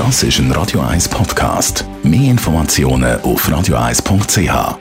Das 0.00 0.22
ist 0.22 0.38
ein 0.38 0.50
Radio 0.52 0.80
1 0.80 1.10
Podcast. 1.10 1.84
Mehr 2.02 2.30
Informationen 2.30 3.20
auf 3.20 3.46
radio1.ch. 3.46 4.78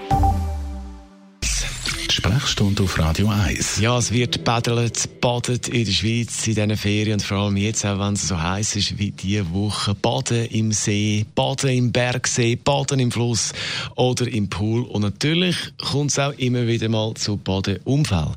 Sprechstunde 2.09 2.83
auf 2.83 2.97
Radio 2.97 3.27
1. 3.27 3.81
Ja, 3.81 3.97
es 3.97 4.13
wird 4.13 4.45
badelt, 4.45 5.19
badet 5.19 5.67
in 5.67 5.83
der 5.83 5.91
Schweiz 5.91 6.47
in 6.47 6.55
diesen 6.55 6.77
Ferien 6.77 7.13
und 7.15 7.21
vor 7.21 7.37
allem 7.37 7.57
jetzt, 7.57 7.85
auch 7.85 7.99
wenn 7.99 8.13
es 8.13 8.29
so 8.29 8.41
heiß 8.41 8.77
ist 8.77 8.97
wie 8.97 9.11
diese 9.11 9.51
Woche. 9.51 9.93
Baden 9.93 10.45
im 10.45 10.71
See, 10.71 11.25
baden 11.35 11.69
im 11.71 11.91
Bergsee, 11.91 12.55
baden 12.55 13.01
im 13.01 13.11
Fluss 13.11 13.51
oder 13.97 14.25
im 14.25 14.49
Pool. 14.49 14.83
Und 14.83 15.01
natürlich 15.01 15.57
kommt 15.91 16.11
es 16.11 16.19
auch 16.19 16.31
immer 16.37 16.65
wieder 16.65 16.87
mal 16.87 17.13
zu 17.15 17.35
Badeunfällen. 17.35 18.35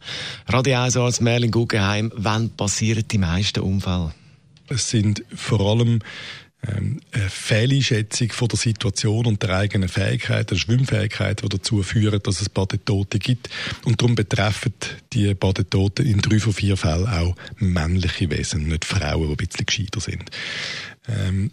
Radio 0.48 0.80
1 0.80 0.96
als 0.96 1.20
Merlin 1.20 1.52
Guggenheim, 1.52 2.10
wann 2.16 2.50
passieren 2.50 3.04
die 3.08 3.18
meisten 3.18 3.60
Unfälle? 3.60 4.12
Es 4.68 4.90
sind 4.90 5.22
vor 5.32 5.60
allem 5.60 6.00
eine 6.64 7.28
Fehleinschätzung 7.28 8.30
von 8.30 8.48
der 8.48 8.58
Situation 8.58 9.26
und 9.26 9.42
der 9.42 9.50
eigenen 9.50 9.88
Fähigkeit, 9.88 10.50
der 10.50 10.56
Schwimmfähigkeit, 10.56 11.42
die 11.42 11.48
dazu 11.48 11.82
führen, 11.82 12.22
dass 12.22 12.40
es 12.40 12.48
Badetote 12.48 13.18
gibt. 13.18 13.50
Und 13.84 14.00
darum 14.00 14.14
betreffen 14.14 14.74
die 15.12 15.34
Badetoten 15.34 16.06
in 16.06 16.20
drei 16.20 16.38
von 16.38 16.52
vier 16.52 16.76
Fällen 16.76 17.08
auch 17.08 17.34
männliche 17.56 18.30
Wesen, 18.30 18.68
nicht 18.68 18.84
Frauen, 18.84 19.26
die 19.26 19.32
ein 19.32 19.48
bisschen 19.48 19.66
gescheiter 19.66 20.00
sind. 20.00 20.30
Ähm, 21.08 21.50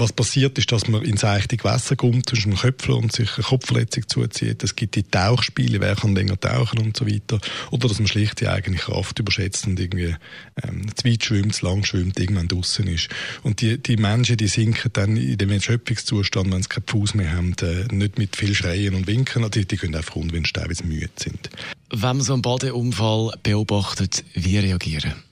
was 0.00 0.12
passiert 0.12 0.58
ist, 0.58 0.72
dass 0.72 0.88
man 0.88 1.02
ins 1.02 1.20
seichte 1.20 1.56
Gewässer 1.56 1.94
kommt 1.94 2.28
zwischen 2.28 2.50
dem 2.50 2.58
Köpfler 2.58 2.96
und 2.96 3.12
sich 3.12 3.34
eine 3.36 3.44
Kopfverletzung 3.44 4.08
zuzieht. 4.08 4.64
Es 4.64 4.74
gibt 4.74 4.96
die 4.96 5.02
Tauchspiele, 5.02 5.80
wer 5.80 5.94
kann 5.94 6.14
länger 6.14 6.40
tauchen 6.40 6.80
und 6.80 6.96
so 6.96 7.06
weiter. 7.06 7.38
Oder 7.70 7.88
dass 7.88 7.98
man 7.98 8.08
schlicht 8.08 8.40
die 8.40 8.48
eigene 8.48 8.76
Kraft 8.76 9.18
überschätzt 9.18 9.66
und 9.66 9.78
irgendwie 9.78 10.16
ähm, 10.62 10.86
zu 10.94 11.08
weit 11.08 11.24
schwimmt, 11.24 11.54
zu 11.54 11.66
lang 11.66 11.84
schwimmt, 11.84 12.18
irgendwann 12.18 12.48
draußen 12.48 12.86
ist. 12.86 13.08
Und 13.42 13.60
die, 13.60 13.78
die 13.78 13.96
Menschen, 13.96 14.36
die 14.36 14.48
sinken 14.48 14.90
dann 14.92 15.16
in 15.16 15.38
dem 15.38 15.50
Erschöpfungszustand, 15.50 16.52
wenn 16.52 16.62
sie 16.62 16.68
keinen 16.68 16.86
Fuß 16.86 17.14
mehr 17.14 17.32
haben, 17.32 17.54
äh, 17.60 17.94
nicht 17.94 18.18
mit 18.18 18.36
viel 18.36 18.54
Schreien 18.54 18.94
und 18.94 19.06
Winken, 19.06 19.44
also 19.44 19.60
die, 19.60 19.76
können 19.76 19.94
einfach 19.94 20.16
rund, 20.16 20.32
wenn 20.32 20.44
sie 20.44 20.84
müde 20.84 21.10
sind. 21.16 21.50
Wenn 21.90 22.00
man 22.00 22.20
so 22.20 22.32
einen 22.32 22.42
Badeunfall 22.42 23.32
beobachtet, 23.42 24.24
wie 24.34 24.58
reagieren? 24.58 25.29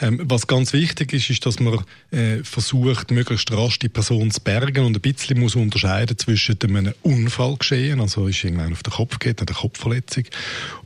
Ähm, 0.00 0.20
was 0.24 0.46
ganz 0.46 0.72
wichtig 0.72 1.12
ist, 1.12 1.30
ist, 1.30 1.46
dass 1.46 1.60
man 1.60 1.84
äh, 2.10 2.42
versucht, 2.42 3.10
möglichst 3.10 3.52
rasch 3.52 3.78
die 3.78 3.88
Person 3.88 4.30
zu 4.30 4.40
bergen 4.40 4.84
und 4.84 4.96
ein 4.96 5.00
bisschen 5.00 5.38
muss 5.38 5.56
unterscheiden 5.56 6.16
zwischen 6.18 6.56
einem 6.62 6.94
Unfall 7.02 7.56
geschehen, 7.56 8.00
also 8.00 8.26
ist 8.26 8.42
irgendwann 8.42 8.72
auf 8.72 8.82
den 8.82 8.92
Kopf 8.92 9.18
geht, 9.18 9.40
eine 9.40 9.54
Kopfverletzung, 9.54 10.24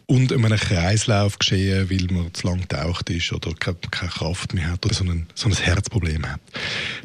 und 0.07 0.33
einem 0.33 0.59
Kreislauf 0.59 1.39
geschehen, 1.39 1.89
weil 1.91 2.15
man 2.15 2.35
zu 2.35 2.47
lang 2.47 2.61
getaucht 2.61 3.09
ist 3.11 3.33
oder 3.33 3.55
keine, 3.55 3.79
keine 3.91 4.11
Kraft 4.11 4.53
mehr 4.53 4.73
hat 4.73 4.85
oder 4.85 4.95
so 4.95 5.05
ein, 5.05 5.27
so 5.35 5.49
ein 5.49 5.55
Herzproblem 5.55 6.27
hat. 6.31 6.41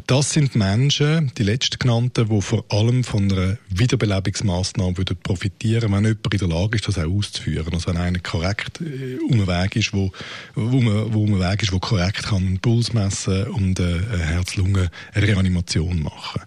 Das 0.10 0.32
sind 0.32 0.56
Menschen, 0.56 1.32
die 1.38 1.44
letztgenannten, 1.44 2.30
die 2.30 2.42
vor 2.42 2.66
allem 2.70 3.04
von 3.04 3.32
einer 3.32 3.60
Wiederbelebungsmaßnahme 3.70 4.96
profitieren, 5.22 5.92
wenn 5.92 6.04
jemand 6.04 6.34
in 6.34 6.40
der 6.40 6.48
Lage 6.48 6.78
ist, 6.78 6.88
das 6.88 6.98
auch 6.98 7.04
auszuführen. 7.04 7.72
Also 7.72 7.90
wenn 7.90 7.98
einer 7.98 8.18
korrekt 8.18 8.82
äh, 8.82 9.20
um 9.30 9.46
Weg 9.46 9.76
ist, 9.76 9.94
wo, 9.94 10.12
wo, 10.56 10.82
man, 10.82 11.14
wo 11.14 11.26
um 11.26 11.40
Weg 11.40 11.62
ist, 11.62 11.72
wo 11.72 11.78
korrekt 11.78 12.24
kann 12.24 12.38
einen 12.38 12.60
Puls 12.60 12.92
messen 12.92 13.50
und 13.50 13.80
äh, 13.80 13.84
eine 13.84 14.18
Herz-Lungen-Reanimation 14.18 16.02
machen. 16.02 16.42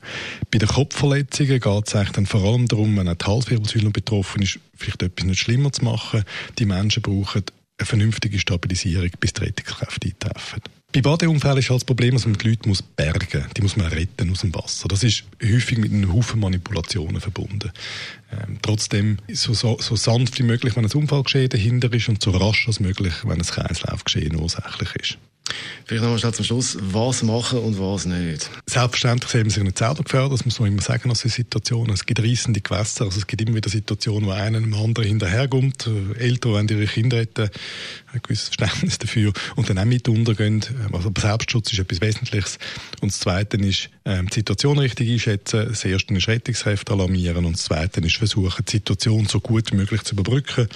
Bei 0.50 0.58
den 0.58 0.68
Kopfverletzungen 0.68 1.60
geht 1.60 1.94
es 1.94 2.12
dann 2.12 2.26
vor 2.26 2.42
allem 2.42 2.66
darum, 2.66 2.96
wenn 2.96 3.16
die 3.16 3.24
Halswirbelsäule 3.24 3.90
betroffen 3.90 4.42
ist, 4.42 4.58
vielleicht 4.74 5.04
etwas 5.04 5.24
nicht 5.24 5.38
schlimmer 5.38 5.70
zu 5.70 5.84
machen. 5.84 6.24
Die 6.58 6.66
Menschen 6.66 7.00
brauchen 7.00 7.44
eine 7.78 7.86
vernünftige 7.86 8.40
Stabilisierung, 8.40 9.10
bis 9.20 9.34
die 9.34 9.44
Rettungskräfte 9.44 10.08
eintreffen. 10.08 10.62
Bei 10.94 11.00
Badeunfällen 11.00 11.56
ist 11.56 11.70
halt 11.70 11.80
das 11.80 11.84
Problem, 11.86 12.12
dass 12.12 12.26
man 12.26 12.34
die 12.34 12.48
Leute 12.50 12.68
muss 12.68 12.82
bergen 12.82 13.40
muss. 13.40 13.54
Die 13.56 13.62
muss 13.62 13.76
man 13.76 13.86
retten 13.86 14.30
aus 14.30 14.40
dem 14.40 14.54
Wasser. 14.54 14.88
Das 14.88 15.02
ist 15.02 15.24
häufig 15.42 15.78
mit 15.78 15.90
einem 15.90 16.12
Haufen 16.12 16.38
Manipulationen 16.38 17.18
verbunden. 17.18 17.72
Ähm, 18.30 18.58
trotzdem 18.60 19.16
so, 19.32 19.54
so, 19.54 19.78
so, 19.80 19.96
sanft 19.96 20.38
wie 20.38 20.42
möglich, 20.42 20.76
wenn 20.76 20.84
ein 20.84 20.92
Unfallgeschehen 20.92 21.48
dahinter 21.48 21.90
ist 21.94 22.10
und 22.10 22.22
so 22.22 22.30
rasch 22.32 22.66
als 22.66 22.80
möglich, 22.80 23.14
wenn 23.24 23.38
ein 23.38 23.46
Kreislaufgeschehen 23.46 24.36
ursächlich 24.36 24.94
ist. 24.96 25.18
Vielleicht 25.84 26.02
nochmal 26.02 26.18
schnell 26.18 26.34
zum 26.34 26.44
Schluss, 26.44 26.78
was 26.80 27.22
machen 27.22 27.58
und 27.58 27.78
was 27.78 28.06
nicht? 28.06 28.48
Selbstverständlich 28.66 29.30
sehen 29.30 29.44
wir 29.44 29.50
sich 29.50 29.62
nicht 29.62 29.78
selber 29.78 30.02
gefährdet, 30.04 30.32
das 30.32 30.44
muss 30.44 30.60
man 30.60 30.68
immer 30.68 30.82
sagen 30.82 31.10
aus 31.10 31.20
solchen 31.20 31.36
Situationen. 31.36 31.92
Es 31.92 32.06
gibt 32.06 32.20
reissende 32.20 32.60
Gewässer, 32.60 33.04
also 33.04 33.18
es 33.18 33.26
gibt 33.26 33.42
immer 33.42 33.56
wieder 33.56 33.68
Situationen, 33.68 34.28
wo 34.28 34.32
einer 34.32 34.60
dem 34.60 34.72
anderen 34.72 35.08
hinterherkommt. 35.08 35.90
Eltern 36.18 36.52
wollen 36.52 36.68
ihre 36.68 36.86
Kinder 36.86 37.18
retten, 37.18 37.50
ein 38.12 38.20
gewisses 38.22 38.48
Verständnis 38.48 38.98
dafür 38.98 39.32
und 39.56 39.68
dann 39.68 39.78
auch 39.78 39.84
mit 39.84 40.08
untergehen. 40.08 40.64
Also 40.92 41.12
Selbstschutz 41.16 41.72
ist 41.72 41.78
etwas 41.78 42.00
Wesentliches. 42.00 42.58
Und 43.00 43.12
das 43.12 43.20
Zweite 43.20 43.56
ist, 43.56 43.88
ähm, 44.04 44.28
die 44.28 44.40
Situation 44.40 44.78
richtig 44.78 45.10
einschätzen. 45.10 45.66
Das 45.68 45.84
Erste 45.84 46.14
ist 46.14 46.28
Rettungskräfte 46.28 46.92
alarmieren 46.92 47.44
und 47.44 47.56
das 47.56 47.64
Zweite 47.64 48.00
ist 48.00 48.16
versuchen, 48.16 48.64
die 48.66 48.72
Situation 48.72 49.26
so 49.26 49.40
gut 49.40 49.72
wie 49.72 49.76
möglich 49.76 50.02
zu 50.02 50.14
überbrücken 50.14 50.68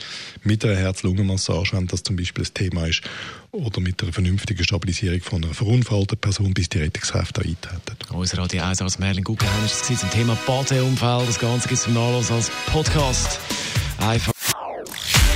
mit 0.44 0.64
einer 0.64 0.76
Herz-Lungen-Massage, 0.76 1.76
wenn 1.76 1.86
das 1.86 2.02
zum 2.02 2.16
Beispiel 2.16 2.44
ein 2.44 2.54
Thema 2.54 2.86
ist, 2.86 3.02
oder 3.52 3.80
mit 3.80 4.02
einer 4.02 4.12
vernünftigen 4.12 4.62
Stabilisierung 4.62 5.20
von 5.20 5.44
einer 5.44 5.54
verunfallten 5.54 6.18
Person, 6.18 6.54
bis 6.54 6.68
die 6.68 6.78
Rettungskräfte 6.78 7.40
eintreten. 7.40 7.96
Unser 8.12 8.38
Radio 8.38 8.62
1 8.62 8.82
als 8.82 8.98
Merlin 8.98 9.24
Guggenheim 9.24 9.64
es 9.64 9.82
zum 9.82 10.10
Thema 10.10 10.36
Badeunfall. 10.46 11.24
Das 11.26 11.38
Ganze 11.38 11.68
gibt 11.68 11.78
es 11.78 11.84
zum 11.84 11.94
Nachlass 11.94 12.30
als 12.30 12.50
Podcast. 12.72 13.40
Einfach. 13.98 14.35